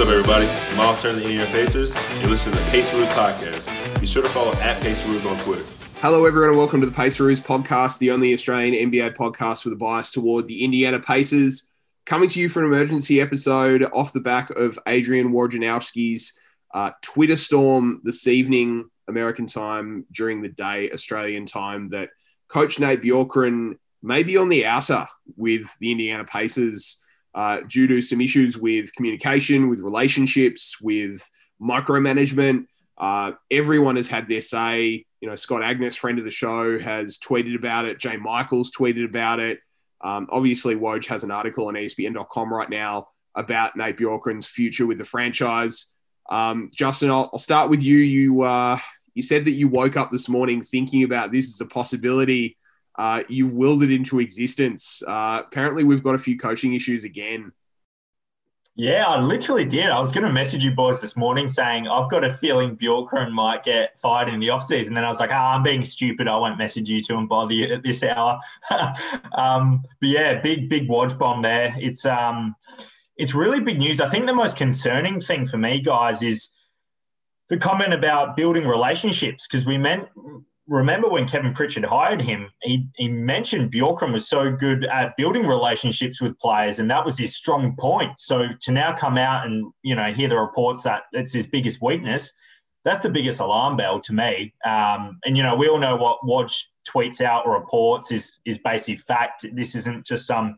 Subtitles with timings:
[0.00, 0.46] What's up, everybody?
[0.46, 1.94] It's Myles Turner, the Indiana Pacers.
[2.20, 4.00] You're listening to the Paceroos podcast.
[4.00, 5.62] Be sure to follow at Paceroos on Twitter.
[5.96, 9.76] Hello, everyone, and welcome to the Paceroos podcast, the only Australian NBA podcast with a
[9.76, 11.68] bias toward the Indiana Pacers.
[12.06, 16.32] Coming to you for an emergency episode off the back of Adrian Wojnarowski's
[16.72, 22.08] uh, Twitter storm this evening, American time, during the day, Australian time, that
[22.48, 26.99] Coach Nate Bjorkgren may be on the outer with the Indiana Pacers
[27.34, 31.28] uh, due to some issues with communication, with relationships, with
[31.60, 32.66] micromanagement.
[32.98, 35.04] Uh, everyone has had their say.
[35.20, 37.98] You know, Scott Agness, friend of the show, has tweeted about it.
[37.98, 39.60] Jay Michaels tweeted about it.
[40.00, 44.98] Um, obviously, Woj has an article on ESPN.com right now about Nate Bjorkgren's future with
[44.98, 45.86] the franchise.
[46.30, 47.98] Um, Justin, I'll, I'll, start with you.
[47.98, 48.78] You uh,
[49.14, 52.56] you said that you woke up this morning thinking about this as a possibility
[53.00, 55.02] uh, you've willed it into existence.
[55.08, 57.50] Uh, apparently, we've got a few coaching issues again.
[58.76, 59.86] Yeah, I literally did.
[59.86, 63.32] I was going to message you boys this morning saying I've got a feeling Bjorkgren
[63.32, 64.88] might get fired in the offseason.
[64.88, 66.28] Then I was like, ah, I'm being stupid.
[66.28, 68.38] I won't message you two and bother you at this hour.
[69.34, 71.74] um, but yeah, big, big Woj bomb there.
[71.78, 72.54] It's um,
[73.16, 73.98] it's really big news.
[73.98, 76.50] I think the most concerning thing for me, guys, is
[77.48, 80.06] the comment about building relationships because we meant
[80.70, 85.44] remember when Kevin Pritchard hired him, he, he mentioned Bjorkgren was so good at building
[85.44, 88.12] relationships with players, and that was his strong point.
[88.18, 91.82] So to now come out and you know hear the reports that it's his biggest
[91.82, 92.32] weakness,
[92.84, 94.54] that's the biggest alarm bell to me.
[94.64, 98.58] Um, and you know we all know what Woj tweets out or reports is is
[98.58, 99.44] basically fact.
[99.52, 100.56] This isn't just some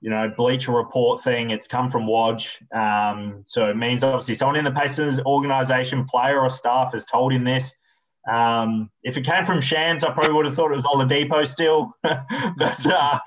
[0.00, 1.50] you know Bleacher Report thing.
[1.50, 6.40] It's come from Woj, um, so it means obviously someone in the Pacers organization, player
[6.40, 7.74] or staff, has told him this.
[8.28, 11.92] Um, if it came from Shams, I probably would have thought it was Oladipo still.
[12.02, 13.18] but uh,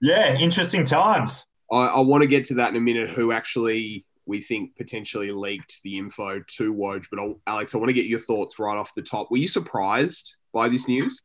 [0.00, 1.46] yeah, interesting times.
[1.70, 3.10] I, I want to get to that in a minute.
[3.10, 7.06] Who actually we think potentially leaked the info to Woj?
[7.10, 9.30] But I'll, Alex, I want to get your thoughts right off the top.
[9.30, 11.22] Were you surprised by this news?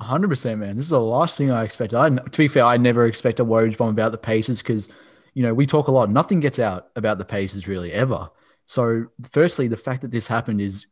[0.00, 0.76] 100%, man.
[0.76, 1.98] This is the last thing I expected.
[1.98, 4.90] I, to be fair, I never expect a Woj bomb about the paces because,
[5.32, 6.10] you know, we talk a lot.
[6.10, 8.28] Nothing gets out about the paces really ever.
[8.66, 10.86] So, firstly, the fact that this happened is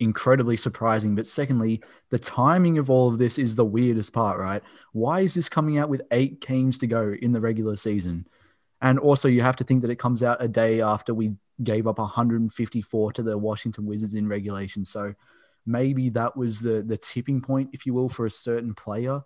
[0.00, 1.14] incredibly surprising.
[1.14, 4.62] But secondly, the timing of all of this is the weirdest part, right?
[4.92, 8.26] Why is this coming out with eight games to go in the regular season?
[8.80, 11.34] And also, you have to think that it comes out a day after we
[11.64, 14.84] gave up 154 to the Washington Wizards in regulation.
[14.84, 15.14] So
[15.66, 19.20] maybe that was the the tipping point, if you will, for a certain player.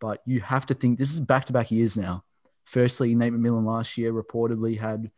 [0.00, 2.24] But you have to think this is back to back years now.
[2.64, 5.10] Firstly, Nate McMillan last year reportedly had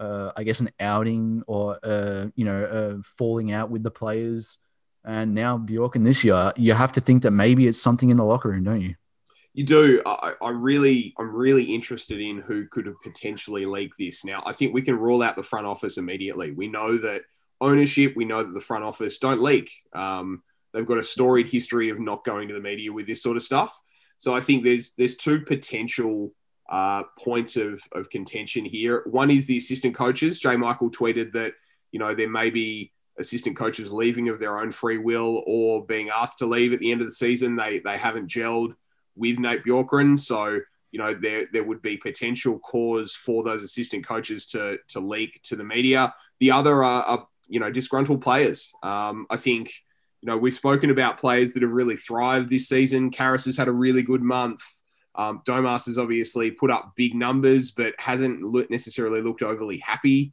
[0.00, 4.58] uh, I guess, an outing or, uh, you know, uh, falling out with the players.
[5.04, 8.24] And now Bjorkgren this year, you have to think that maybe it's something in the
[8.24, 8.94] locker room, don't you?
[9.52, 10.02] You do.
[10.06, 14.24] I, I really, I'm really interested in who could have potentially leaked this.
[14.24, 16.52] Now, I think we can rule out the front office immediately.
[16.52, 17.22] We know that
[17.60, 19.70] ownership, we know that the front office don't leak.
[19.92, 23.36] Um, they've got a storied history of not going to the media with this sort
[23.36, 23.78] of stuff.
[24.18, 26.32] So I think there's there's two potential
[26.70, 29.02] uh, points of, of contention here.
[29.06, 30.40] One is the assistant coaches.
[30.40, 31.52] Jay Michael tweeted that,
[31.90, 36.08] you know, there may be assistant coaches leaving of their own free will or being
[36.08, 37.56] asked to leave at the end of the season.
[37.56, 38.74] They, they haven't gelled
[39.16, 40.18] with Nate Bjorkgren.
[40.18, 40.60] So,
[40.92, 45.40] you know, there, there would be potential cause for those assistant coaches to, to leak
[45.44, 46.14] to the media.
[46.38, 48.72] The other are, are you know, disgruntled players.
[48.82, 49.72] Um, I think,
[50.22, 53.10] you know, we've spoken about players that have really thrived this season.
[53.10, 54.62] Caris has had a really good month.
[55.14, 60.32] Um, Domas has obviously put up big numbers, but hasn't necessarily looked overly happy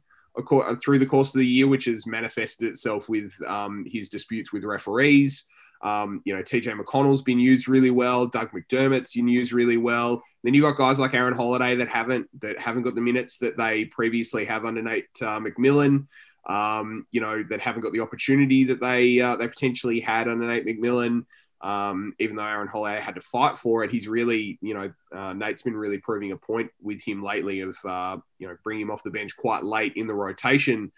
[0.82, 4.64] through the course of the year, which has manifested itself with um, his disputes with
[4.64, 5.44] referees.
[5.82, 8.26] Um, you know, TJ McConnell's been used really well.
[8.26, 10.22] Doug McDermott's been used really well.
[10.42, 13.56] Then you got guys like Aaron Holiday that haven't that haven't got the minutes that
[13.56, 16.06] they previously have under Nate uh, McMillan.
[16.48, 20.46] Um, you know, that haven't got the opportunity that they uh, they potentially had under
[20.46, 21.24] Nate McMillan.
[21.60, 25.32] Um, even though Aaron Holiday had to fight for it, he's really, you know, uh,
[25.32, 28.90] Nate's been really proving a point with him lately of, uh, you know, bringing him
[28.90, 30.92] off the bench quite late in the rotation.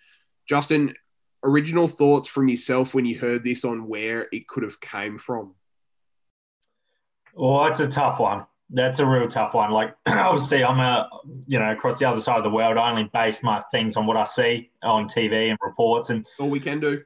[0.46, 0.94] Justin,
[1.42, 5.54] original thoughts from yourself when you heard this on where it could have came from?
[7.34, 8.46] Well, it's a tough one.
[8.70, 9.70] That's a real tough one.
[9.70, 11.08] Like, obviously, I'm a,
[11.46, 12.76] you know, across the other side of the world.
[12.76, 16.48] I only base my things on what I see on TV and reports, and all
[16.48, 17.02] we can do.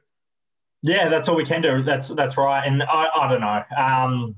[0.85, 1.81] Yeah, that's all we can do.
[1.81, 2.63] That's that's right.
[2.65, 3.63] And I, I don't know.
[3.75, 4.35] Um,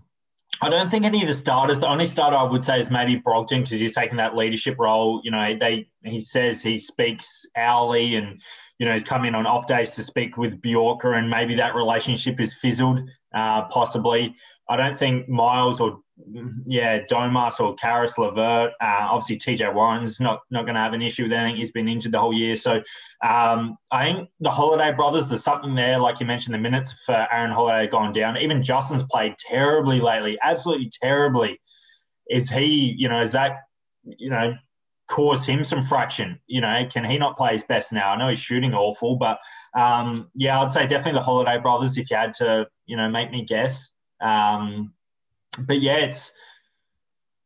[0.62, 1.82] I don't think any of the starters.
[1.82, 5.20] The only starter I would say is maybe Brogdon because he's taking that leadership role.
[5.26, 8.42] You know, they he says he speaks hourly, and
[8.80, 11.76] you know he's come in on off days to speak with Bjorka, and maybe that
[11.76, 13.00] relationship is fizzled.
[13.34, 14.36] uh, possibly.
[14.70, 16.00] I don't think Myles or
[16.66, 18.72] yeah, Domas or Caris Levert.
[18.82, 21.58] Uh, obviously, TJ Warren's not not going to have an issue with anything.
[21.58, 22.56] He's been injured the whole year.
[22.56, 22.82] So
[23.26, 26.00] um, I think the Holiday brothers, there's something there.
[26.00, 28.38] Like you mentioned, the minutes for Aaron Holiday gone down.
[28.38, 31.62] Even Justin's played terribly lately, absolutely terribly.
[32.30, 33.58] Is he, you know, is that,
[34.04, 34.54] you know,
[35.08, 36.40] cause him some fraction?
[36.48, 38.12] You know, can he not play his best now?
[38.12, 39.40] I know he's shooting awful, but
[39.74, 43.32] um, yeah, I'd say definitely the Holiday brothers if you had to, you know, make
[43.32, 43.92] me guess.
[44.22, 44.94] Um,
[45.60, 46.32] but yeah, it's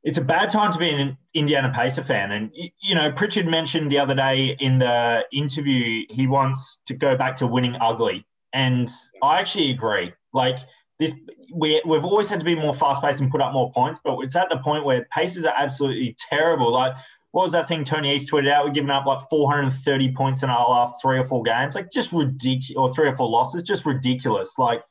[0.04, 2.32] it's a bad time to be an Indiana Pacer fan.
[2.32, 7.16] And, you know, Pritchard mentioned the other day in the interview he wants to go
[7.16, 8.26] back to winning ugly.
[8.52, 8.90] And
[9.22, 10.12] I actually agree.
[10.34, 10.58] Like,
[11.00, 11.14] this,
[11.54, 14.18] we, we've always had to be more fast paced and put up more points, but
[14.22, 16.72] it's at the point where Pacers are absolutely terrible.
[16.72, 16.96] Like,
[17.32, 18.66] what was that thing Tony East tweeted out?
[18.66, 21.76] We're giving up like 430 points in our last three or four games.
[21.76, 24.54] Like, just ridiculous, or three or four losses, just ridiculous.
[24.58, 24.82] Like,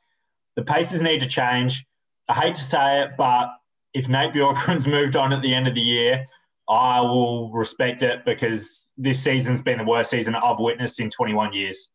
[0.55, 1.85] the paces need to change.
[2.27, 3.49] I hate to say it, but
[3.93, 6.25] if Nate Bjorkgren's moved on at the end of the year,
[6.67, 11.53] I will respect it because this season's been the worst season I've witnessed in 21
[11.53, 11.89] years.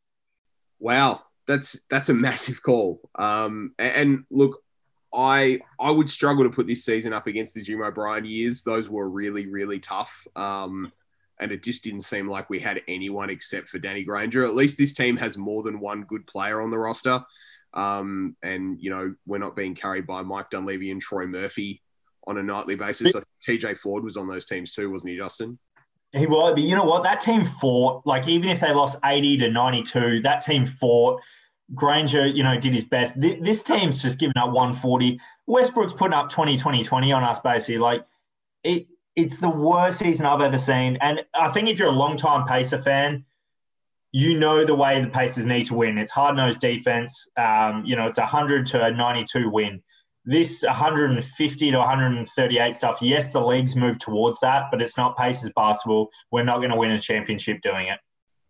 [0.78, 3.00] Wow, that's that's a massive call.
[3.14, 4.60] Um, and look,
[5.14, 8.62] I I would struggle to put this season up against the Jim O'Brien years.
[8.62, 10.26] Those were really really tough.
[10.36, 10.92] Um,
[11.38, 14.44] and it just didn't seem like we had anyone except for Danny Granger.
[14.44, 17.20] At least this team has more than one good player on the roster.
[17.74, 21.82] Um, and you know we're not being carried by Mike Dunleavy and Troy Murphy
[22.26, 23.14] on a nightly basis.
[23.14, 25.58] I TJ Ford was on those teams too, wasn't he, Justin?
[26.12, 27.02] He was, but you know what?
[27.02, 28.06] That team fought.
[28.06, 31.20] Like even if they lost eighty to ninety-two, that team fought.
[31.74, 33.20] Granger, you know, did his best.
[33.20, 35.20] This team's just given up 140.
[35.46, 37.78] Westbrook's putting up 20, 20, 20 on us, basically.
[37.78, 38.06] Like,
[38.62, 38.86] it,
[39.16, 40.96] it's the worst season I've ever seen.
[41.00, 43.24] And I think if you're a long-time Pacer fan,
[44.12, 45.98] you know the way the Pacers need to win.
[45.98, 47.28] It's hard nosed defense.
[47.36, 49.82] Um, you know, it's a 100 to 92 win.
[50.24, 55.52] This 150 to 138 stuff, yes, the league's moved towards that, but it's not Pacers
[55.54, 56.10] basketball.
[56.30, 57.98] We're not going to win a championship doing it.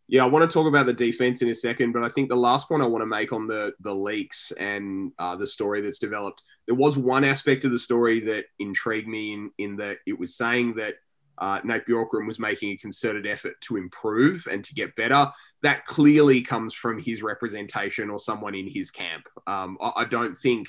[0.08, 2.36] Yeah, I want to talk about the defense in a second, but I think the
[2.36, 5.98] last point I want to make on the the leaks and uh, the story that's
[5.98, 10.18] developed, there was one aspect of the story that intrigued me in in that it
[10.18, 10.94] was saying that
[11.38, 15.30] uh, Nate Bjorkgren was making a concerted effort to improve and to get better.
[15.62, 19.26] That clearly comes from his representation or someone in his camp.
[19.46, 20.68] Um, I, I, don't think.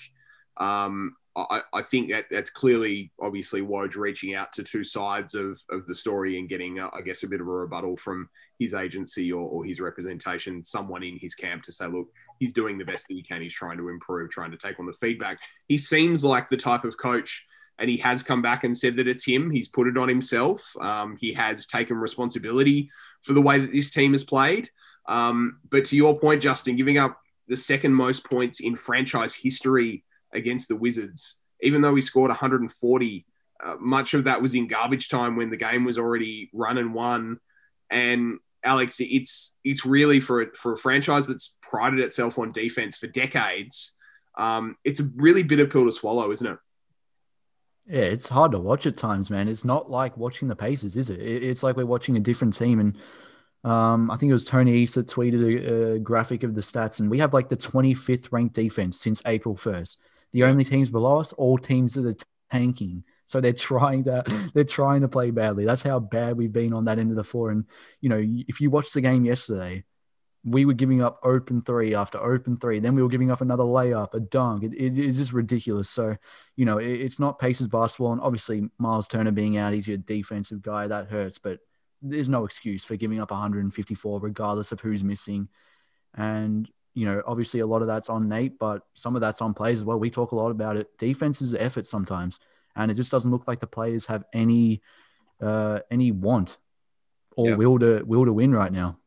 [0.57, 5.61] Um, I, I, think that that's clearly, obviously, Woj reaching out to two sides of,
[5.69, 8.73] of the story and getting, uh, I guess, a bit of a rebuttal from his
[8.73, 12.07] agency or, or his representation, someone in his camp to say, look,
[12.39, 13.41] he's doing the best that he can.
[13.41, 15.39] He's trying to improve, trying to take on the feedback.
[15.67, 17.45] He seems like the type of coach
[17.79, 19.51] and he has come back and said that it's him.
[19.51, 20.73] He's put it on himself.
[20.81, 22.89] Um, he has taken responsibility
[23.21, 24.69] for the way that this team has played.
[25.07, 30.03] Um, but to your point, Justin, giving up the second most points in franchise history
[30.37, 33.25] against the Wizards, even though he scored 140,
[33.63, 36.93] uh, much of that was in garbage time when the game was already run and
[36.93, 37.39] won.
[37.89, 42.95] And Alex, it's it's really for a, for a franchise that's prided itself on defense
[42.95, 43.93] for decades.
[44.37, 46.59] Um, it's a really bitter pill to swallow, isn't it?
[47.87, 49.47] Yeah, it's hard to watch at times, man.
[49.47, 51.21] It's not like watching the Pacers, is it?
[51.21, 52.79] It's like we're watching a different team.
[52.81, 52.97] And
[53.63, 56.99] um, I think it was Tony East that tweeted a, a, graphic of the stats,
[56.99, 59.95] and we have like the 25th ranked defense since April 1st.
[60.33, 62.15] The only teams below us, all teams that are
[62.51, 63.03] tanking.
[63.25, 65.65] So they're trying to they're trying to play badly.
[65.65, 67.51] That's how bad we've been on that end of the floor.
[67.51, 67.65] And
[68.01, 69.83] you know, if you watch the game yesterday,
[70.47, 72.79] we were giving up open three after open three.
[72.79, 74.63] Then we were giving up another layup, a dunk.
[74.63, 75.89] It, it, it's just ridiculous.
[75.89, 76.15] So,
[76.55, 78.13] you know, it, it's not Pacers basketball.
[78.13, 80.87] And obviously, Myles Turner being out, he's your defensive guy.
[80.87, 81.37] That hurts.
[81.37, 81.59] But
[82.01, 85.49] there's no excuse for giving up 154, regardless of who's missing.
[86.13, 89.53] And, you know, obviously a lot of that's on Nate, but some of that's on
[89.53, 89.99] players as well.
[89.99, 90.97] We talk a lot about it.
[90.97, 92.39] Defense is effort sometimes.
[92.75, 94.81] And it just doesn't look like the players have any
[95.39, 96.57] uh, any want
[97.35, 97.57] or yep.
[97.59, 98.97] will to will to win right now.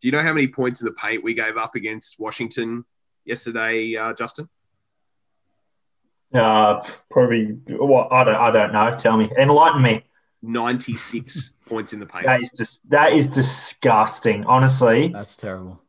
[0.00, 2.84] Do you know how many points in the paint we gave up against Washington
[3.24, 4.48] yesterday, uh, Justin?
[6.34, 7.46] Uh, probably.
[7.68, 8.34] What I don't.
[8.34, 8.96] I don't know.
[8.98, 9.30] Tell me.
[9.38, 10.04] Enlighten me.
[10.42, 12.26] Ninety-six points in the paint.
[12.26, 12.88] That is just.
[12.90, 14.44] That is disgusting.
[14.44, 15.80] Honestly, that's terrible.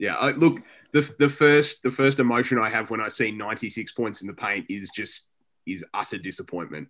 [0.00, 0.16] Yeah, yeah.
[0.16, 4.22] I, look, the the first the first emotion I have when I see ninety-six points
[4.22, 5.28] in the paint is just
[5.66, 6.88] is utter disappointment.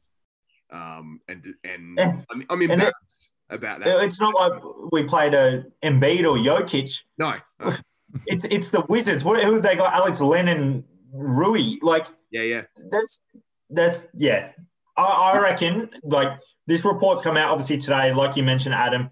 [0.72, 4.04] Um, and and I'm, I'm embarrassed about that.
[4.04, 4.62] It's not like
[4.92, 6.96] we played a Embiid or Jokic.
[7.18, 7.34] No.
[7.58, 7.74] no.
[8.26, 9.24] it's it's the Wizards.
[9.24, 9.92] What who they got?
[9.92, 11.78] Alex Len, Rui.
[11.82, 12.62] Like yeah, yeah.
[12.90, 13.20] That's
[13.68, 14.52] that's yeah.
[14.96, 18.12] I, I reckon like this report's come out obviously today.
[18.12, 19.10] Like you mentioned, Adam,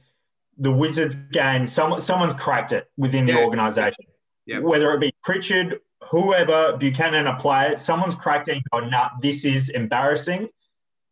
[0.59, 1.67] the Wizards game.
[1.67, 4.05] Some someone's cracked it within the organization.
[4.47, 4.61] Yeah.
[4.61, 9.45] Whether it be Pritchard, whoever Buchanan a player, someone's cracked in and gone, nah, this
[9.45, 10.49] is embarrassing,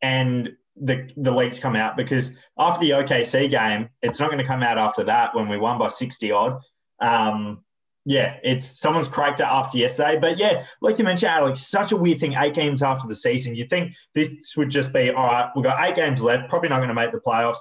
[0.03, 4.45] and the the leaks come out because after the OKC game, it's not going to
[4.45, 6.61] come out after that when we won by sixty odd.
[7.01, 7.63] Um,
[8.09, 10.17] yeah, it's someone's cracked it after yesterday.
[10.19, 12.35] But yeah, like you mentioned, Alex, such a weird thing.
[12.39, 15.51] Eight games after the season, you think this would just be all right.
[15.57, 17.59] We've got eight games left, probably not going to make the playoffs.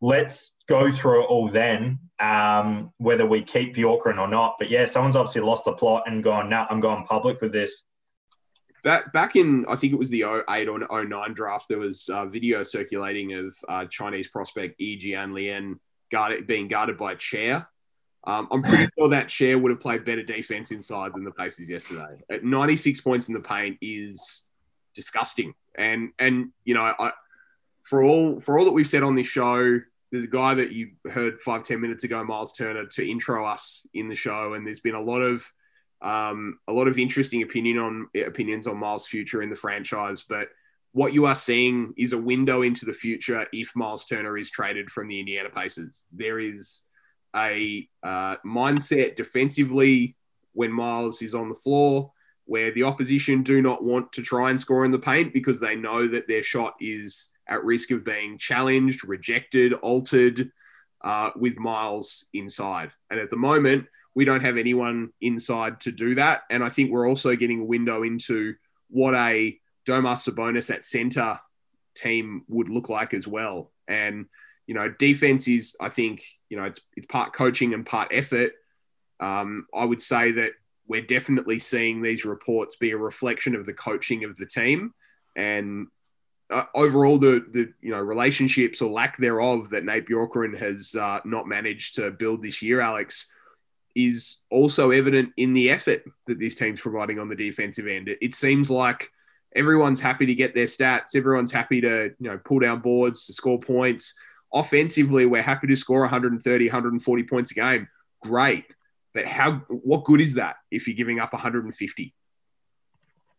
[0.00, 4.56] Let's go through it all then, um, whether we keep Bjorkgren or not.
[4.58, 7.82] But yeah, someone's obviously lost the plot and gone, nah, I'm going public with this.
[8.82, 12.62] Back, in, I think it was the 08 or 09 draft, there was uh, video
[12.62, 15.78] circulating of uh, Chinese prospect Yi Jianlian
[16.10, 17.66] guarded, being guarded by Chair.
[18.26, 21.70] Um, I'm pretty sure that Chair would have played better defense inside than the Pacers
[21.70, 22.20] yesterday.
[22.28, 24.42] At 96 points in the paint is
[24.94, 25.54] disgusting.
[25.74, 27.12] And, and you know, I,
[27.84, 29.80] for all for all that we've said on this show,
[30.14, 33.84] there's a guy that you heard five ten minutes ago, Myles Turner, to intro us
[33.94, 35.52] in the show, and there's been a lot of
[36.02, 40.24] um, a lot of interesting opinion on opinions on Myles' future in the franchise.
[40.28, 40.50] But
[40.92, 44.88] what you are seeing is a window into the future if Myles Turner is traded
[44.88, 46.04] from the Indiana Pacers.
[46.12, 46.84] There is
[47.34, 50.16] a uh, mindset defensively
[50.52, 52.12] when Myles is on the floor
[52.44, 55.74] where the opposition do not want to try and score in the paint because they
[55.74, 60.50] know that their shot is at risk of being challenged, rejected, altered
[61.02, 62.90] uh, with Myles inside.
[63.10, 66.42] And at the moment, we don't have anyone inside to do that.
[66.50, 68.54] And I think we're also getting a window into
[68.88, 71.38] what a Domas Sabonis at center
[71.94, 73.72] team would look like as well.
[73.88, 74.26] And,
[74.66, 78.52] you know, defense is, I think, you know, it's, it's part coaching and part effort.
[79.20, 80.52] Um, I would say that
[80.86, 84.94] we're definitely seeing these reports be a reflection of the coaching of the team.
[85.36, 85.88] And
[86.50, 91.20] uh, overall the the you know relationships or lack thereof that Nate Bjorkgren has uh,
[91.24, 93.26] not managed to build this year, Alex,
[93.94, 98.08] is also evident in the effort that this team's providing on the defensive end.
[98.08, 99.10] It, it seems like
[99.56, 101.16] everyone's happy to get their stats.
[101.16, 104.14] Everyone's happy to you know pull down boards to score points.
[104.52, 107.88] Offensively, we're happy to score 130, 140 points a game.
[108.22, 108.66] Great,
[109.14, 109.62] but how?
[109.68, 112.14] What good is that if you're giving up 150?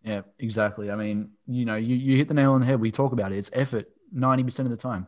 [0.05, 0.91] Yeah, exactly.
[0.91, 2.79] I mean, you know, you, you hit the nail on the head.
[2.79, 3.39] We talk about it.
[3.39, 5.07] It's effort 90% of the time.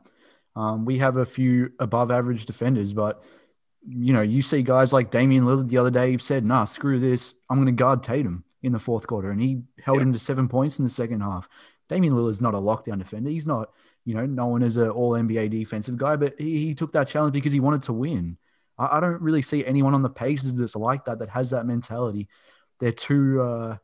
[0.56, 3.24] Um, we have a few above average defenders, but,
[3.88, 7.00] you know, you see guys like Damian Lillard the other day, you've said, nah, screw
[7.00, 7.36] this.
[7.48, 9.30] I'm going to guard Tatum in the fourth quarter.
[9.30, 11.48] And he held him to seven points in the second half.
[11.89, 13.30] Damian Lillard's not a lockdown defender.
[13.30, 13.70] He's not,
[14.04, 17.34] you know, known as an all NBA defensive guy, but he, he, took that challenge
[17.34, 18.38] because he wanted to win.
[18.80, 21.66] I, I, don't really see anyone on the Pacers that's like that, that has that
[21.66, 22.27] mentality.
[22.80, 23.77] They're too, uh,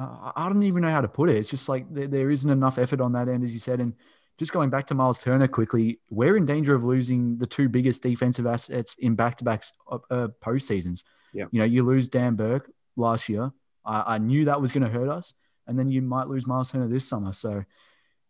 [0.00, 1.36] uh, I don't even know how to put it.
[1.36, 3.80] It's just like there, there isn't enough effort on that end, as you said.
[3.80, 3.94] And
[4.38, 8.02] just going back to Myles Turner quickly, we're in danger of losing the two biggest
[8.02, 11.02] defensive assets in back-to-back uh, uh, postseasons.
[11.34, 11.44] Yeah.
[11.50, 13.52] You know, you lose Dan Burke last year.
[13.84, 15.34] I, I knew that was going to hurt us,
[15.66, 17.32] and then you might lose Myles Turner this summer.
[17.32, 17.64] So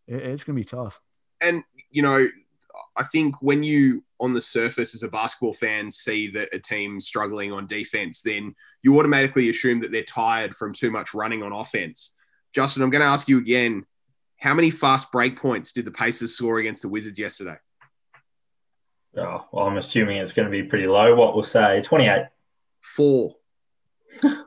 [0.08, 1.00] it, it's going to be tough.
[1.40, 2.26] And you know,
[2.96, 7.00] I think when you on the surface as a basketball fan see that a team
[7.00, 11.52] struggling on defense, then you automatically assume that they're tired from too much running on
[11.52, 12.14] offense.
[12.52, 13.84] Justin, I'm going to ask you again
[14.38, 17.56] how many fast break points did the Pacers score against the Wizards yesterday?
[19.16, 21.14] Oh, well, I'm assuming it's going to be pretty low.
[21.14, 22.26] What we'll say 28.
[22.80, 23.34] Four.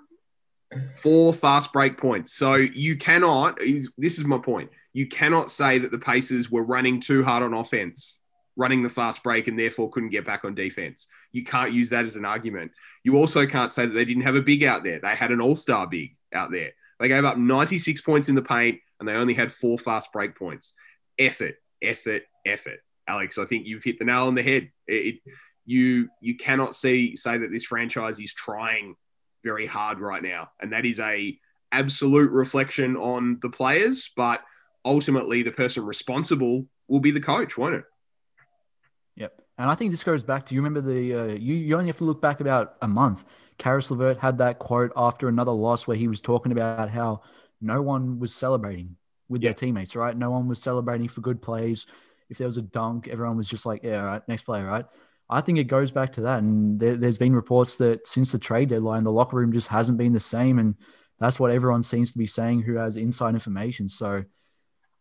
[0.97, 2.33] Four fast break points.
[2.33, 3.59] So you cannot,
[3.97, 4.69] this is my point.
[4.93, 8.19] You cannot say that the Pacers were running too hard on offense
[8.55, 11.07] running the fast break and therefore couldn't get back on defense.
[11.31, 12.71] You can't use that as an argument.
[13.03, 14.99] You also can't say that they didn't have a big out there.
[14.99, 16.71] They had an all star big out there.
[16.99, 20.37] They gave up 96 points in the paint and they only had four fast break
[20.37, 20.73] points.
[21.17, 22.79] Effort, effort, effort.
[23.07, 24.69] Alex, I think you've hit the nail on the head.
[24.87, 25.15] It, it,
[25.65, 28.95] you you cannot see say that this franchise is trying
[29.43, 31.37] very hard right now, and that is a
[31.71, 34.11] absolute reflection on the players.
[34.15, 34.41] But
[34.85, 37.85] ultimately, the person responsible will be the coach, won't it?
[39.15, 39.41] Yep.
[39.57, 41.97] And I think this goes back to you remember the uh, you you only have
[41.97, 43.23] to look back about a month.
[43.57, 47.21] Caris LeVert had that quote after another loss where he was talking about how
[47.61, 48.97] no one was celebrating
[49.29, 50.17] with their teammates, right?
[50.17, 51.85] No one was celebrating for good plays.
[52.29, 54.85] If there was a dunk, everyone was just like, "Yeah, all right, next play, right?"
[55.29, 58.39] I think it goes back to that, and there, has been reports that since the
[58.39, 60.75] trade deadline, the locker room just hasn't been the same, and
[61.19, 63.87] that's what everyone seems to be saying who has inside information.
[63.87, 64.23] So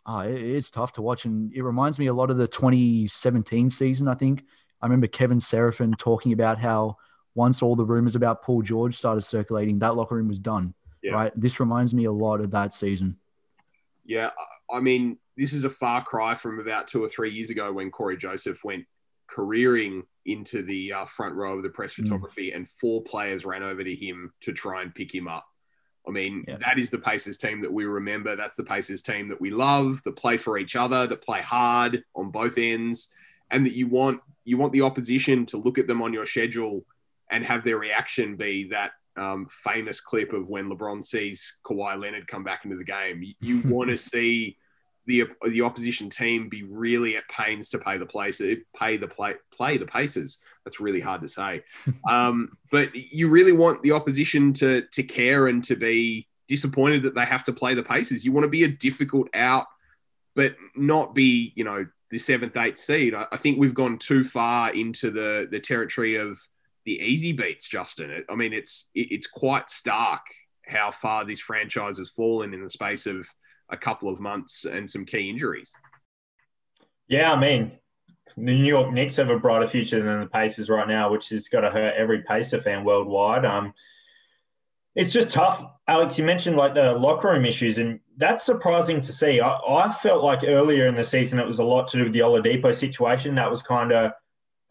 [0.07, 1.25] uh, it, it's tough to watch.
[1.25, 4.45] And it reminds me a lot of the 2017 season, I think.
[4.81, 6.97] I remember Kevin Seraphin talking about how
[7.35, 10.75] once all the rumors about Paul George started circulating, that locker room was done.
[11.03, 11.13] Yeah.
[11.13, 11.33] Right.
[11.35, 13.17] This reminds me a lot of that season.
[14.05, 14.31] Yeah.
[14.71, 17.91] I mean, this is a far cry from about two or three years ago when
[17.91, 18.85] Cory Joseph went
[19.35, 22.03] careering into the uh, front row of the press mm.
[22.03, 22.57] photography mm.
[22.57, 25.47] and four players ran over to him to try and pick him up.
[26.07, 26.57] I mean, Yeah.
[26.59, 28.35] that is the Pacers team that we remember.
[28.35, 32.03] That's the Pacers team that we love, that play for each other, that play hard
[32.15, 33.11] on both ends,
[33.51, 36.85] and that you want you want the opposition to look at them on your schedule
[37.31, 42.27] and have their reaction be that um, famous clip of when LeBron sees Kawhi Leonard
[42.27, 43.23] come back into the game.
[43.23, 44.57] You, you want to see
[45.07, 48.41] the the opposition team be really at pains to pay the place
[48.77, 50.39] pay the play play the paces.
[50.65, 51.63] That's really hard to say,
[52.09, 57.15] um, but you really want the opposition to to care and to be disappointed that
[57.15, 58.25] they have to play the paces.
[58.25, 59.67] You want to be a difficult out,
[60.35, 63.15] but not be you know the seventh, eighth seed.
[63.15, 66.39] I, I think we've gone too far into the the territory of
[66.85, 68.25] the easy beats, Justin.
[68.29, 70.23] I mean, it's it, it's quite stark
[70.67, 73.27] how far this franchise has fallen in the space of
[73.73, 75.73] a couple of months and some key injuries.
[77.09, 77.73] Yeah, I mean,
[78.37, 81.49] the New York Knicks have a brighter future than the Pacers right now, which has
[81.49, 83.45] got to hurt every Pacer fan worldwide.
[83.45, 83.75] Um,
[84.95, 86.19] it's just tough, Alex.
[86.19, 89.41] You mentioned like the locker room issues, and that's surprising to see.
[89.41, 92.13] I, I felt like earlier in the season it was a lot to do with
[92.13, 93.35] the Oladipo situation.
[93.35, 94.13] That was kind of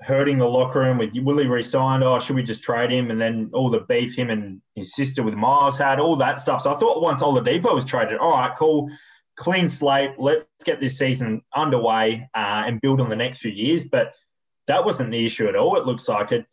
[0.01, 2.03] hurting the locker room with Willie resigned.
[2.03, 3.12] Oh, should we just trade him?
[3.12, 6.62] And then all the beef him and his sister with Myles had, all that stuff.
[6.62, 8.89] So I thought once Oladipo was traded, all right, cool,
[9.36, 10.12] clean slate.
[10.17, 13.86] Let's get this season underway uh, and build on the next few years.
[13.86, 14.15] But
[14.67, 15.77] that wasn't the issue at all.
[15.77, 16.46] It looks like it.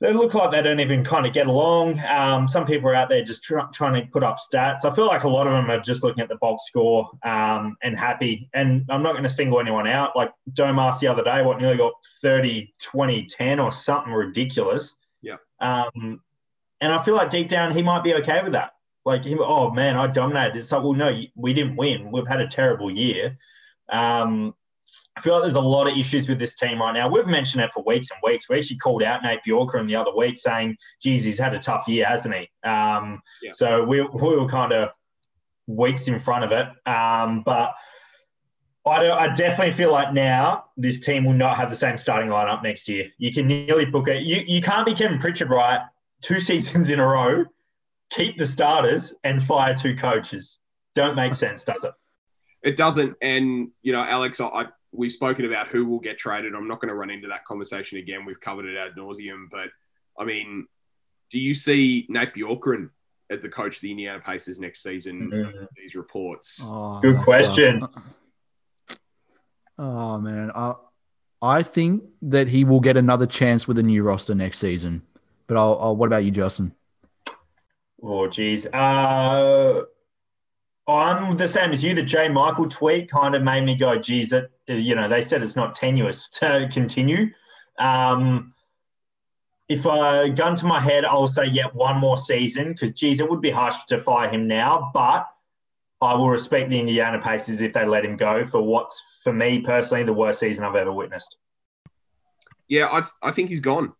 [0.00, 2.00] They look like they don't even kind of get along.
[2.00, 4.86] Um, some people are out there just try, trying to put up stats.
[4.86, 7.76] I feel like a lot of them are just looking at the box score um,
[7.82, 8.48] and happy.
[8.54, 10.16] And I'm not going to single anyone out.
[10.16, 11.92] Like Domas the other day, what nearly got
[12.22, 14.94] 30, 20, 10 or something ridiculous.
[15.20, 15.36] Yeah.
[15.60, 16.22] Um,
[16.80, 18.70] and I feel like deep down he might be okay with that.
[19.04, 20.56] Like, he, oh man, I dominated.
[20.56, 22.10] It's like, well, no, we didn't win.
[22.10, 23.36] We've had a terrible year.
[23.90, 24.54] Um,
[25.20, 27.06] I feel like there's a lot of issues with this team right now.
[27.06, 28.48] We've mentioned it for weeks and weeks.
[28.48, 31.86] We actually called out Nate Bjorkgren the other week saying, geez, he's had a tough
[31.86, 32.48] year, hasn't he?
[32.66, 33.50] Um, Yeah.
[33.52, 34.88] So we, we were kind of
[35.66, 36.68] weeks in front of it.
[36.88, 37.74] Um, but
[38.86, 42.30] I, don't, I definitely feel like now this team will not have the same starting
[42.30, 43.10] lineup next year.
[43.18, 44.22] You can nearly book it.
[44.22, 45.82] You, you can't be Kevin Pritchard, right?
[46.22, 47.44] Two seasons in a row,
[48.08, 50.60] keep the starters and fire two coaches.
[50.94, 51.92] Don't make sense, does it?
[52.62, 53.16] It doesn't.
[53.20, 56.54] And, you know, Alex, I we've spoken about who will get traded.
[56.54, 58.24] I'm not going to run into that conversation again.
[58.24, 59.44] We've covered it ad nauseum.
[59.50, 59.68] But,
[60.18, 60.66] I mean,
[61.30, 62.90] do you see Nate Bjorkgren
[63.30, 65.30] as the coach of the Indiana Pacers next season?
[65.32, 65.66] Mhm.
[65.76, 66.60] These reports.
[66.62, 67.80] Oh, Good question.
[67.80, 67.90] tough.
[69.78, 70.74] Oh man, I
[71.40, 75.02] I think that he will get another chance with a new roster next season.
[75.46, 76.74] But I'll, I'll what about you, Justin?
[78.02, 78.66] Oh, geez.
[78.66, 79.82] Uh,
[80.90, 81.94] I'm the same as you.
[81.94, 85.42] The Jay Michael tweet kind of made me go, geez, it, you know, they said
[85.42, 87.30] it's not tenuous to continue.
[87.78, 88.54] Um,
[89.68, 93.28] if I gun to my head, I'll say, yeah, one more season because, geez, it
[93.28, 94.90] would be harsh to fire him now.
[94.92, 95.26] But
[96.00, 99.60] I will respect the Indiana Pacers if they let him go for what's, for me
[99.60, 101.36] personally, the worst season I've ever witnessed.
[102.68, 103.92] Yeah, I, I think he's gone.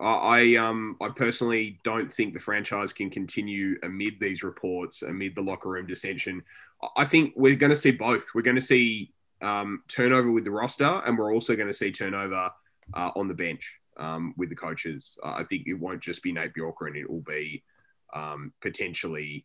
[0.00, 5.42] I, um I personally don't think the franchise can continue amid these reports, amid the
[5.42, 6.42] locker room dissension.
[6.96, 8.28] I- think we're going to see both.
[8.34, 11.90] We're going to see um, turnover with the roster, and we're also going to see
[11.90, 12.50] turnover
[12.94, 15.18] uh, on the bench um, with the coaches.
[15.24, 17.62] Uh, I think it won't just be Nate Bjorker, and it will be
[18.14, 19.44] um, potentially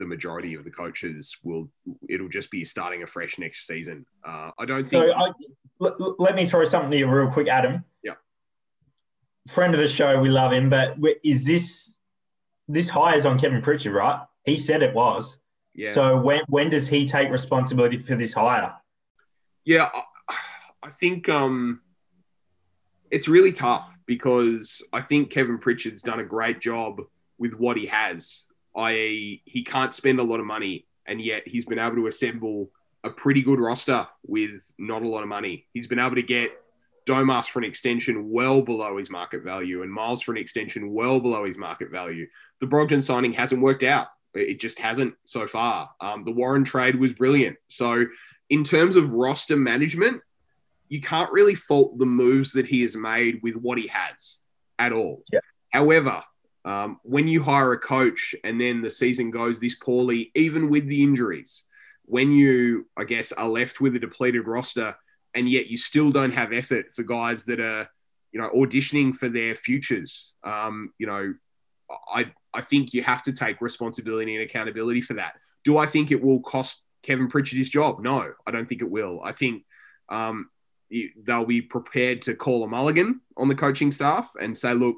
[0.00, 1.70] the majority of the coaches will.
[2.08, 4.06] It'll just be starting afresh next season.
[4.26, 5.04] Uh, I don't think.
[5.04, 5.30] So I,
[5.78, 7.84] let, let me throw something to you real quick, Adam.
[9.48, 11.96] Friend of the show, we love him, but is this
[12.68, 14.20] this high is on Kevin Pritchard, right?
[14.44, 15.38] He said it was.
[15.74, 15.92] yeah.
[15.92, 18.74] So when when does he take responsibility for this hire?
[19.64, 19.88] Yeah,
[20.28, 20.36] I,
[20.84, 21.80] I think um,
[23.10, 27.00] it's really tough because I think Kevin Pritchard's done a great job
[27.38, 28.46] with what he has.
[28.76, 32.70] I.e., he can't spend a lot of money, and yet he's been able to assemble
[33.02, 35.66] a pretty good roster with not a lot of money.
[35.72, 36.52] He's been able to get
[37.06, 41.20] Domas for an extension well below his market value, and Myles for an extension well
[41.20, 42.26] below his market value.
[42.60, 44.08] The Brogdon signing hasn't worked out.
[44.34, 45.90] It just hasn't so far.
[46.00, 47.56] Um, the Warren trade was brilliant.
[47.68, 48.06] So,
[48.50, 50.22] in terms of roster management,
[50.88, 54.38] you can't really fault the moves that he has made with what he has
[54.78, 55.22] at all.
[55.32, 55.40] Yeah.
[55.70, 56.22] However,
[56.64, 60.86] um, when you hire a coach and then the season goes this poorly, even with
[60.86, 61.64] the injuries,
[62.06, 64.96] when you, I guess, are left with a depleted roster
[65.34, 67.88] and yet you still don't have effort for guys that are,
[68.32, 71.34] you know, auditioning for their futures, um, you know,
[72.12, 75.34] I, I think you have to take responsibility and accountability for that.
[75.64, 78.00] Do I think it will cost Kevin Pritchard his job?
[78.00, 79.20] No, I don't think it will.
[79.22, 79.64] I think
[80.08, 80.50] um,
[81.24, 84.96] they'll be prepared to call a mulligan on the coaching staff and say, look,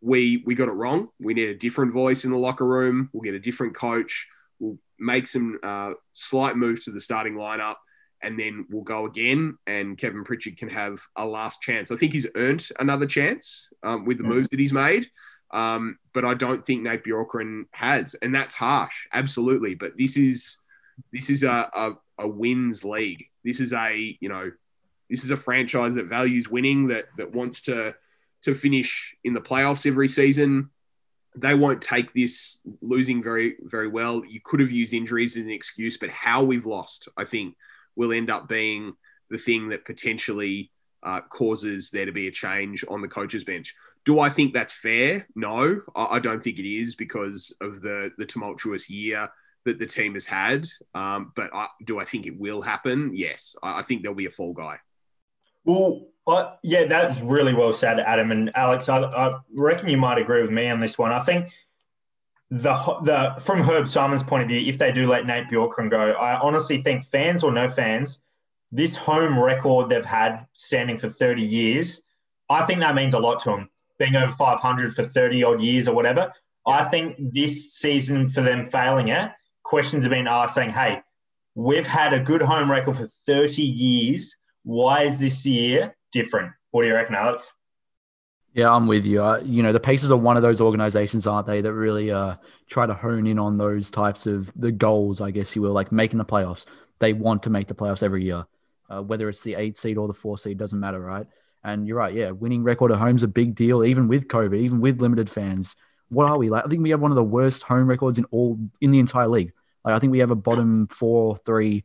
[0.00, 1.08] we we got it wrong.
[1.20, 3.10] We need a different voice in the locker room.
[3.12, 4.28] We'll get a different coach.
[4.60, 7.76] We'll make some uh, slight moves to the starting lineup,
[8.22, 9.56] and then we'll go again.
[9.66, 11.90] And Kevin Pritchard can have a last chance.
[11.90, 14.30] I think he's earned another chance um, with the Yeah.
[14.30, 15.08] moves that he's made.
[15.50, 19.74] Um, but I don't think Nate Bjorkgren has, and that's harsh, absolutely.
[19.74, 20.58] But this is
[21.12, 23.24] this is a, a, a wins league.
[23.44, 24.50] This is a you know
[25.08, 27.94] this is a franchise that values winning, that that wants to
[28.42, 30.68] to finish in the playoffs every season.
[31.34, 34.22] They won't take this losing very very well.
[34.26, 37.56] You could have used injuries as an excuse, but how we've lost, I think,
[37.98, 38.94] will end up being
[39.28, 40.70] the thing that potentially
[41.02, 43.74] uh, causes there to be a change on the coaches bench.
[44.04, 45.26] Do I think that's fair?
[45.34, 49.28] No, I, I don't think it is because of the the tumultuous year
[49.64, 50.66] that the team has had.
[50.94, 53.10] Um, but I, do I think it will happen?
[53.14, 54.78] Yes, I, I think there'll be a fall guy.
[55.64, 58.88] Well, uh, yeah, that's really well said, Adam and Alex.
[58.88, 61.12] I, I reckon you might agree with me on this one.
[61.12, 61.52] I think
[62.50, 66.12] the the from Herb Simon's point of view, if they do let Nate Bjorkgren go,
[66.12, 68.20] I honestly think fans or no fans,
[68.72, 72.00] this home record they've had standing for 30 years,
[72.48, 73.70] I think that means a lot to them.
[73.98, 76.32] Being over 500 for 30 odd years or whatever.
[76.66, 79.30] I think this season for them failing it,
[79.64, 81.00] questions have been asked saying, hey,
[81.54, 84.36] we've had a good home record for 30 years.
[84.64, 86.52] Why is this year different?
[86.70, 87.52] What do you reckon, Alex?
[88.58, 89.22] Yeah, I'm with you.
[89.22, 92.34] Uh, you know, the Pacers are one of those organizations, aren't they, that really uh,
[92.68, 95.92] try to hone in on those types of the goals, I guess you will, like
[95.92, 96.66] making the playoffs.
[96.98, 98.46] They want to make the playoffs every year,
[98.90, 101.24] uh, whether it's the eight seed or the four seed, doesn't matter, right?
[101.62, 104.58] And you're right, yeah, winning record at home is a big deal, even with COVID,
[104.58, 105.76] even with limited fans.
[106.08, 106.66] What are we like?
[106.66, 109.28] I think we have one of the worst home records in all in the entire
[109.28, 109.52] league.
[109.84, 111.84] Like I think we have a bottom four three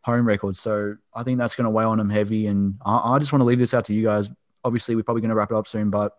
[0.00, 0.56] home record.
[0.56, 2.46] So I think that's going to weigh on them heavy.
[2.46, 4.30] And I, I just want to leave this out to you guys.
[4.66, 6.12] Obviously, we're probably going to wrap it up soon, but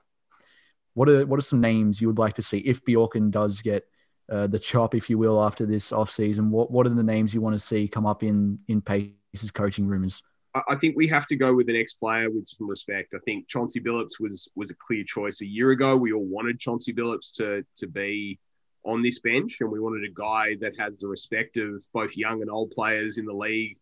[0.93, 3.83] what are what are some names you would like to see if Bjorkgren does get
[4.31, 6.49] uh, the chop, if you will, after this offseason?
[6.49, 9.85] What what are the names you want to see come up in in Pacers coaching
[9.85, 10.23] rumors?
[10.55, 13.13] I- I think we have to go with an ex-player with some respect.
[13.13, 15.97] I think Chauncey Billups was was a clear choice a year ago.
[15.97, 18.39] We all wanted Chauncey Billups to to be
[18.83, 22.41] on this bench, and we wanted a guy that has the respect of both young
[22.41, 23.77] and old players in the league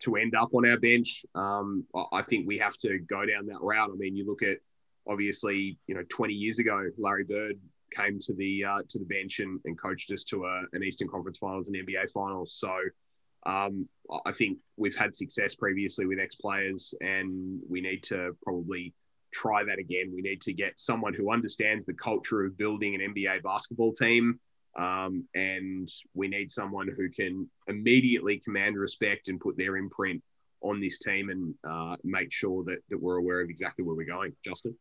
[0.00, 1.24] to end up on our bench.
[1.34, 3.90] Um, I- think we have to go down that route.
[3.90, 4.58] I mean, you look at
[5.06, 7.58] obviously, you know, 20 years ago, Larry Bird
[7.94, 11.08] came to the uh, to the bench and, and coached us to a, an Eastern
[11.08, 12.54] Conference Finals and NBA Finals.
[12.58, 12.72] So
[13.46, 13.88] um,
[14.26, 18.94] I think we've had success previously with ex players, and we need to probably
[19.32, 20.12] try that again.
[20.14, 24.38] We need to get someone who understands the culture of building an NBA basketball team.
[24.78, 30.22] Um, and we need someone who can immediately command respect and put their imprint
[30.62, 34.06] on this team and uh, make sure that, that we're aware of exactly where we're
[34.06, 34.32] going.
[34.44, 34.76] Justin?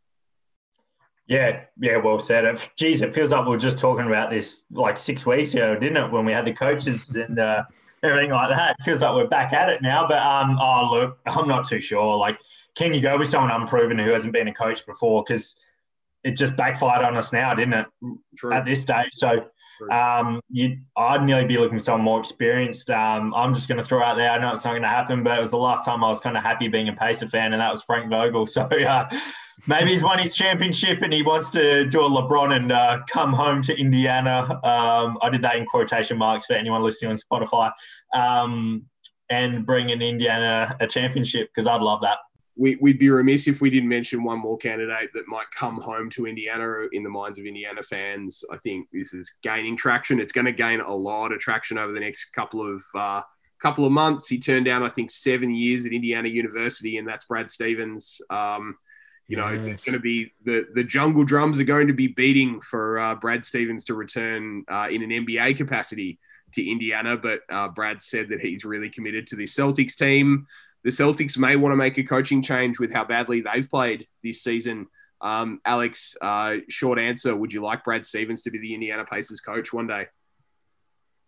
[1.28, 2.46] Yeah, yeah, well said.
[2.46, 5.76] It, geez, it feels like we were just talking about this like six weeks ago,
[5.76, 6.12] didn't it?
[6.12, 7.64] When we had the coaches and uh,
[8.04, 8.76] everything like that.
[8.80, 10.08] It feels like we're back at it now.
[10.08, 12.16] But um, oh look, I'm not too sure.
[12.16, 12.40] Like,
[12.76, 15.24] can you go with someone unproven who hasn't been a coach before?
[15.26, 15.56] Because
[16.24, 17.86] it just backfired on us now, didn't it?
[18.38, 18.54] True.
[18.54, 19.46] At this stage, so.
[19.92, 22.90] Um, you, I'd nearly be looking for someone more experienced.
[22.90, 24.32] Um, I'm just going to throw out there.
[24.32, 26.20] I know it's not going to happen, but it was the last time I was
[26.20, 28.48] kind of happy being a Pacer fan, and that was Frank Vogel.
[28.60, 29.08] So uh,
[29.68, 33.32] maybe he's won his championship and he wants to do a LeBron and uh, come
[33.32, 34.60] home to Indiana.
[34.64, 37.72] Um, I did that in quotation marks for anyone listening on Spotify,
[38.14, 38.86] um,
[39.30, 42.18] and bring in Indiana a championship because I'd love that.
[42.60, 46.10] We, we'd be remiss if we didn't mention one more candidate that might come home
[46.10, 48.44] to Indiana in the minds of Indiana fans.
[48.52, 50.20] I think this is gaining traction.
[50.20, 53.22] It's going to gain a lot of traction over the next couple of uh,
[53.62, 54.28] couple of months.
[54.28, 58.20] He turned down, I think, seven years at Indiana University, and that's Brad Stevens.
[58.30, 58.78] Um,
[59.30, 59.66] you know, Yes.
[59.76, 63.16] it's going to be the the jungle drums are going to be beating for uh,
[63.16, 66.20] Brad Stevens to return uh, in an NBA capacity
[66.56, 67.16] to Indiana.
[67.16, 70.46] But uh, Brad said that he's really committed to the Celtics team
[70.84, 74.42] the Celtics may want to make a coaching change with how badly they've played this
[74.42, 74.88] season.
[75.22, 79.42] Um, Alex, uh, short answer: Would you like Brad Stevens to be the Indiana Pacers
[79.42, 80.08] coach one day?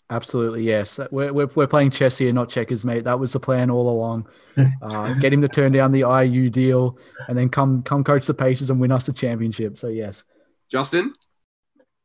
[0.09, 0.99] Absolutely, yes.
[1.09, 3.05] We're, we're, we're playing chess here, not checkers, mate.
[3.05, 4.27] That was the plan all along.
[4.81, 6.97] Uh, get him to turn down the IU deal
[7.29, 9.77] and then come come coach the Pacers and win us the championship.
[9.77, 10.25] So, yes.
[10.69, 11.13] Justin,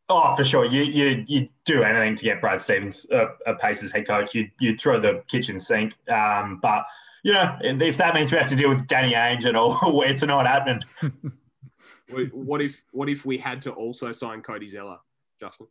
[0.09, 0.64] Oh, for sure.
[0.64, 4.35] You you you do anything to get Brad Stevens a, a Pacers head coach.
[4.35, 5.94] You you throw the kitchen sink.
[6.09, 6.87] Um, but
[7.27, 10.23] you know if that means we have to deal with Danny Ainge and all, it's
[10.23, 10.81] not happening.
[12.33, 14.99] what if what if we had to also sign Cody Zeller,
[15.41, 15.67] Justin?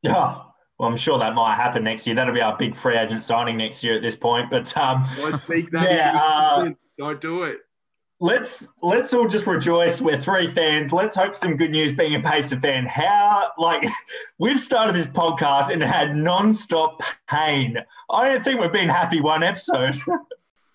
[0.00, 0.40] Yeah.
[0.78, 2.16] Well, I'm sure that might happen next year.
[2.16, 4.50] That'll be our big free agent signing next year at this point.
[4.50, 5.90] But um, Don't speak that.
[5.90, 6.70] Yeah, uh.
[6.96, 7.58] Don't do it.
[8.20, 10.00] let's let's all just rejoice.
[10.00, 10.94] We're three fans.
[10.94, 11.92] Let's hope some good news.
[11.92, 13.86] Being a Pacer fan, how like
[14.38, 17.76] we've started this podcast and had non-stop pain.
[18.08, 19.98] I don't think we've been happy one episode.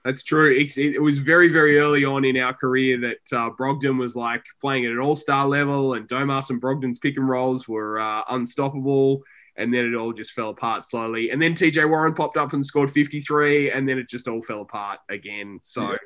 [0.03, 0.51] That's true.
[0.51, 4.43] It, it, was very, very early on in our career that uh, Brogdon was like
[4.59, 8.23] playing at an all star level, and Domas and Brogdon's pick and rolls were uh,
[8.29, 9.21] unstoppable.
[9.57, 11.29] And then it all just fell apart slowly.
[11.29, 14.61] And then TJ Warren popped up and scored 53, and then it just all fell
[14.61, 15.59] apart again.
[15.61, 15.97] So yeah.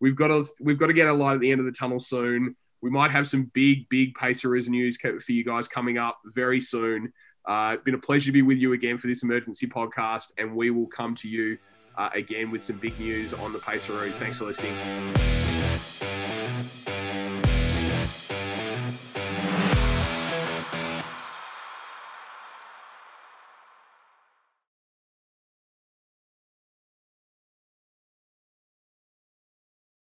[0.00, 1.98] we've got to we've got to get a light at the end of the tunnel
[1.98, 2.54] soon.
[2.82, 7.12] We might have some big, big Pacers news for you guys coming up very soon.
[7.46, 10.54] Uh, it's been a pleasure to be with you again for this emergency podcast, and
[10.54, 11.58] we will come to you
[12.00, 14.16] uh, again with some big news on the Paceroos.
[14.16, 15.59] Thanks for listening.